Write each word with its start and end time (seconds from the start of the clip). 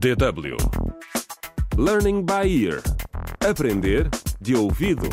DW 0.00 0.56
Learning 1.76 2.24
by 2.24 2.48
Ear 2.48 2.80
Aprender 3.46 4.08
de 4.40 4.56
ouvido. 4.56 5.06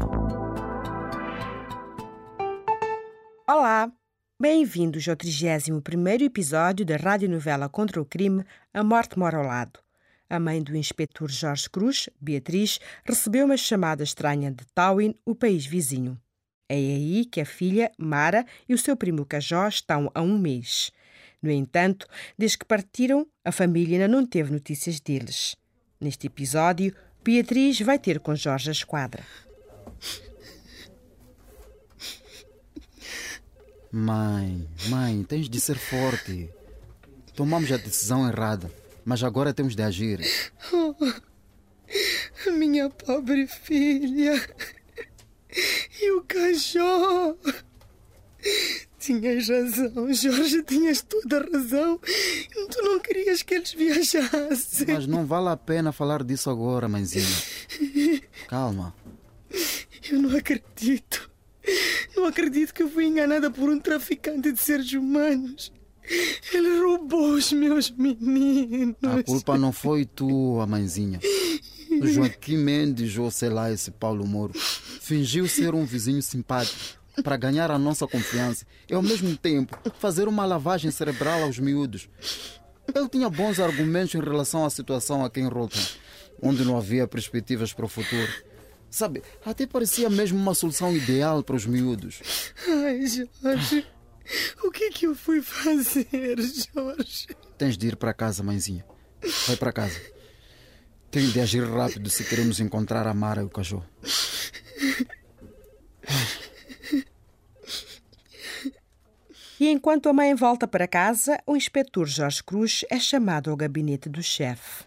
Olá! 3.45 3.91
Bem-vindos 4.39 5.05
ao 5.09 5.17
31º 5.17 6.21
episódio 6.21 6.85
da 6.85 6.95
radionovela 6.95 7.67
contra 7.67 8.01
o 8.01 8.05
crime 8.05 8.45
A 8.73 8.81
Morte 8.81 9.19
Mora 9.19 9.39
ao 9.39 9.43
Lado. 9.43 9.77
A 10.29 10.39
mãe 10.39 10.63
do 10.63 10.73
inspetor 10.73 11.29
Jorge 11.29 11.69
Cruz, 11.69 12.09
Beatriz, 12.21 12.79
recebeu 13.03 13.43
uma 13.43 13.57
chamada 13.57 14.05
estranha 14.05 14.49
de 14.49 14.65
Tawin, 14.73 15.13
o 15.25 15.35
país 15.35 15.65
vizinho. 15.65 16.17
É 16.69 16.75
aí 16.75 17.25
que 17.25 17.41
a 17.41 17.45
filha, 17.45 17.91
Mara, 17.97 18.45
e 18.69 18.73
o 18.73 18.77
seu 18.77 18.95
primo 18.95 19.25
Cajó 19.25 19.67
estão 19.67 20.09
há 20.15 20.21
um 20.21 20.37
mês. 20.37 20.93
No 21.41 21.51
entanto, 21.51 22.07
desde 22.37 22.57
que 22.57 22.65
partiram, 22.65 23.27
a 23.43 23.51
família 23.51 23.95
ainda 23.95 24.07
não 24.07 24.25
teve 24.25 24.51
notícias 24.51 24.99
deles. 24.99 25.55
Neste 25.99 26.27
episódio, 26.27 26.95
Beatriz 27.23 27.79
vai 27.81 27.99
ter 27.99 28.19
com 28.19 28.35
Jorge 28.35 28.69
a 28.69 28.71
esquadra. 28.71 29.23
Mãe, 33.91 34.67
mãe, 34.89 35.23
tens 35.23 35.49
de 35.49 35.59
ser 35.59 35.77
forte. 35.77 36.49
Tomamos 37.35 37.71
a 37.71 37.77
decisão 37.77 38.27
errada, 38.27 38.71
mas 39.05 39.23
agora 39.23 39.53
temos 39.53 39.75
de 39.75 39.83
agir. 39.83 40.21
Oh, 40.73 40.95
minha 42.51 42.89
pobre 42.89 43.47
filha. 43.47 44.33
E 46.01 46.11
o 46.11 46.23
cachorro. 46.23 46.36
Tinhas 49.07 49.47
razão, 49.47 50.13
Jorge, 50.13 50.63
tinhas 50.63 51.01
toda 51.01 51.37
a 51.37 51.49
razão. 51.49 51.97
Tu 51.97 52.81
não 52.83 52.99
querias 52.99 53.41
que 53.41 53.53
eles 53.53 53.71
viajassem. 53.71 54.85
Mas 54.85 55.07
não 55.07 55.25
vale 55.25 55.47
a 55.47 55.55
pena 55.55 55.93
falar 55.93 56.25
disso 56.25 56.49
agora, 56.49 56.89
mãezinha. 56.89 57.25
Calma. 58.49 58.93
Eu 60.11 60.21
não 60.21 60.37
acredito. 60.37 61.31
Não 62.17 62.25
acredito 62.25 62.73
que 62.73 62.83
eu 62.83 62.89
fui 62.89 63.05
enganada 63.05 63.49
por 63.49 63.69
um 63.69 63.79
traficante 63.79 64.51
de 64.51 64.59
seres 64.59 64.91
humanos. 64.91 65.71
Ele 66.53 66.77
roubou 66.81 67.31
os 67.31 67.53
meus 67.53 67.89
meninos. 67.89 68.97
A 69.03 69.23
culpa 69.23 69.57
não 69.57 69.71
foi 69.71 70.03
tua, 70.03 70.67
mãezinha. 70.67 71.21
O 72.01 72.05
Joaquim 72.05 72.57
Mendes, 72.57 73.17
ou 73.17 73.31
sei 73.31 73.47
lá, 73.47 73.71
esse 73.71 73.89
Paulo 73.89 74.27
Moro, 74.27 74.51
fingiu 74.99 75.47
ser 75.47 75.73
um 75.73 75.85
vizinho 75.85 76.21
simpático 76.21 76.97
para 77.23 77.37
ganhar 77.37 77.71
a 77.71 77.79
nossa 77.79 78.07
confiança 78.07 78.65
e, 78.89 78.93
ao 78.93 79.01
mesmo 79.01 79.35
tempo, 79.35 79.77
fazer 79.99 80.27
uma 80.27 80.45
lavagem 80.45 80.91
cerebral 80.91 81.43
aos 81.43 81.59
miúdos. 81.59 82.09
Ele 82.93 83.09
tinha 83.09 83.29
bons 83.29 83.59
argumentos 83.59 84.15
em 84.15 84.21
relação 84.21 84.65
à 84.65 84.69
situação 84.69 85.23
aqui 85.23 85.39
em 85.39 85.47
Rotten, 85.47 85.85
onde 86.41 86.63
não 86.63 86.77
havia 86.77 87.07
perspectivas 87.07 87.73
para 87.73 87.85
o 87.85 87.89
futuro. 87.89 88.31
Sabe, 88.89 89.21
até 89.45 89.67
parecia 89.67 90.09
mesmo 90.09 90.39
uma 90.39 90.55
solução 90.55 90.95
ideal 90.95 91.43
para 91.43 91.55
os 91.55 91.65
miúdos. 91.65 92.21
Ai, 92.67 93.05
Jorge. 93.05 93.85
O 94.63 94.71
que 94.71 94.85
é 94.85 94.89
que 94.89 95.07
eu 95.07 95.15
fui 95.15 95.41
fazer, 95.41 96.37
Jorge? 96.73 97.27
Tens 97.57 97.77
de 97.77 97.87
ir 97.87 97.95
para 97.95 98.13
casa, 98.13 98.43
mãezinha. 98.43 98.85
Vai 99.47 99.55
para 99.55 99.73
casa. 99.73 99.99
Tenho 101.09 101.31
de 101.31 101.39
agir 101.39 101.63
rápido 101.63 102.09
se 102.09 102.23
queremos 102.23 102.59
encontrar 102.59 103.07
a 103.07 103.13
Mara 103.13 103.41
e 103.41 103.45
o 103.45 103.49
cachorro. 103.49 103.85
E 109.67 109.69
enquanto 109.69 110.07
a 110.07 110.13
mãe 110.13 110.33
volta 110.33 110.65
para 110.65 110.87
casa, 110.87 111.37
o 111.45 111.53
inspetor 111.53 112.07
Jorge 112.07 112.41
Cruz 112.41 112.85
é 112.89 112.97
chamado 112.97 113.49
ao 113.49 113.57
gabinete 113.57 114.07
do 114.07 114.23
chefe. 114.23 114.85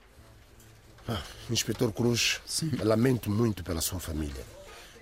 Ah, 1.07 1.21
Inspetor 1.51 1.93
Cruz, 1.93 2.41
lamento 2.83 3.31
muito 3.31 3.63
pela 3.63 3.83
sua 3.83 4.01
família. 4.01 4.43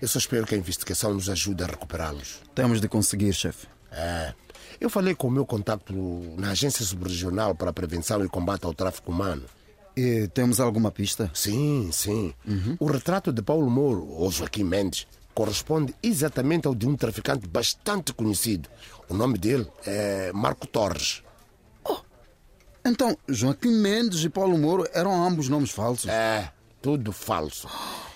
Eu 0.01 0.09
só 0.09 0.19
espero 0.19 0.45
que 0.45 0.53
a 0.53 0.57
investigação 0.57 1.13
nos 1.13 1.29
ajude 1.29 1.63
a 1.63 1.67
recuperá-los. 1.67 2.41
Temos 2.53 2.81
de 2.81 2.89
conseguir, 2.89 3.31
chefe. 3.31 3.67
É, 3.89 4.33
eu 4.81 4.89
falei 4.89 5.15
com 5.15 5.29
o 5.29 5.31
meu 5.31 5.45
contato 5.45 5.93
na 6.37 6.51
Agência 6.51 6.83
Subregional 6.83 7.55
para 7.55 7.69
a 7.69 7.73
Prevenção 7.73 8.21
e 8.25 8.27
Combate 8.27 8.65
ao 8.65 8.73
Tráfico 8.73 9.13
Humano. 9.13 9.45
E 9.99 10.29
temos 10.29 10.61
alguma 10.61 10.91
pista? 10.91 11.29
Sim, 11.33 11.89
sim. 11.91 12.33
O 12.79 12.85
retrato 12.85 13.33
de 13.33 13.41
Paulo 13.41 13.69
Moro, 13.69 14.07
ou 14.07 14.31
Joaquim 14.31 14.63
Mendes, 14.63 15.05
corresponde 15.33 15.93
exatamente 16.01 16.67
ao 16.67 16.73
de 16.73 16.87
um 16.87 16.95
traficante 16.95 17.45
bastante 17.45 18.13
conhecido. 18.13 18.69
O 19.09 19.13
nome 19.13 19.37
dele 19.37 19.67
é 19.85 20.31
Marco 20.31 20.65
Torres. 20.65 21.21
Então, 22.85 23.17
Joaquim 23.27 23.73
Mendes 23.73 24.23
e 24.23 24.29
Paulo 24.29 24.57
Moro 24.57 24.87
eram 24.93 25.21
ambos 25.21 25.49
nomes 25.49 25.71
falsos. 25.71 26.09
É, 26.09 26.49
tudo 26.81 27.11
falso. 27.11 27.67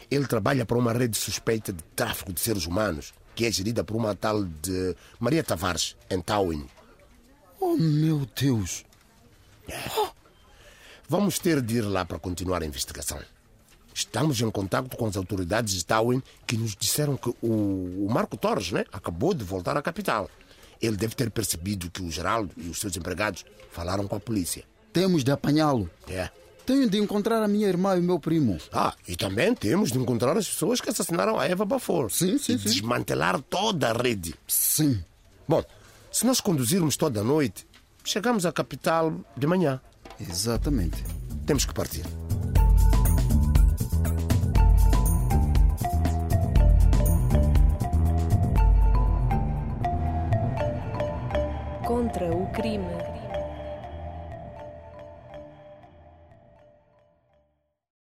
Ele 0.10 0.26
trabalha 0.26 0.66
para 0.66 0.78
uma 0.78 0.94
rede 0.94 1.18
suspeita 1.18 1.74
de 1.74 1.84
tráfico 1.98 2.32
de 2.32 2.40
seres 2.40 2.66
humanos, 2.66 3.14
que 3.36 3.46
é 3.46 3.52
gerida 3.52 3.84
por 3.84 3.98
uma 3.98 4.16
tal 4.16 4.46
de 4.46 4.96
Maria 5.20 5.44
Tavares, 5.44 5.98
em 6.10 6.22
Tawin. 6.22 6.66
Oh, 7.60 7.76
meu 7.76 8.26
Deus. 8.40 8.86
Vamos 11.08 11.38
ter 11.38 11.62
de 11.62 11.78
ir 11.78 11.82
lá 11.82 12.06
para 12.06 12.18
continuar 12.18 12.64
a 12.64 12.66
investigação. 12.66 13.20
Estamos 13.94 14.42
em 14.42 14.50
contato 14.50 14.96
com 14.98 15.06
as 15.06 15.16
autoridades 15.16 15.76
de 15.76 15.86
Tawin 15.86 16.22
que 16.48 16.58
nos 16.58 16.76
disseram 16.76 17.16
que 17.16 17.30
o, 17.42 18.06
o 18.06 18.08
Marco 18.10 18.36
Torres 18.36 18.72
né, 18.72 18.86
acabou 18.92 19.34
de 19.34 19.44
voltar 19.44 19.78
à 19.78 19.82
capital. 19.82 20.30
Ele 20.82 20.98
deve 20.98 21.16
ter 21.16 21.30
percebido 21.30 21.90
que 21.92 22.02
o 22.02 22.10
Geraldo 22.10 22.52
e 22.58 22.68
os 22.68 22.80
seus 22.80 22.98
empregados 22.98 23.46
falaram 23.72 24.08
com 24.08 24.16
a 24.16 24.20
polícia. 24.20 24.64
Temos 24.92 25.24
de 25.24 25.32
apanhá-lo. 25.32 25.90
É. 26.08 26.30
Tenho 26.66 26.90
de 26.90 26.98
encontrar 26.98 27.44
a 27.44 27.48
minha 27.48 27.68
irmã 27.68 27.96
e 27.96 28.00
o 28.00 28.04
meu 28.04 28.20
primo. 28.20 28.58
Ah, 28.72 28.94
e 29.08 29.16
também 29.16 29.54
temos 29.54 29.92
de 29.92 30.00
encontrar 30.00 30.38
as 30.38 30.48
pessoas 30.48 30.80
que 30.80 30.90
assassinaram 30.90 31.38
a 31.38 31.46
Eva 31.46 31.66
Bafor. 31.66 32.10
Sim, 32.10 32.38
sim, 32.38 32.54
e 32.54 32.60
sim. 32.60 32.70
desmantelar 32.70 33.42
toda 33.42 33.90
a 33.90 33.94
rede. 33.94 34.34
Sim. 34.48 35.04
Bom, 35.48 35.64
se 36.12 36.26
nós 36.26 36.40
conduzirmos 36.40 36.96
toda 36.96 37.20
a 37.20 37.24
noite, 37.24 37.68
chegamos 38.04 38.46
à 38.46 38.52
capital 38.52 39.14
de 39.36 39.46
manhã. 39.46 39.82
Exatamente. 40.28 41.04
Temos 41.46 41.66
que 41.66 41.74
partir. 41.74 42.06
Contra 51.86 52.32
o 52.32 52.52
crime. 52.54 53.13